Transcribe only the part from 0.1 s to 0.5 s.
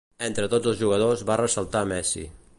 Entre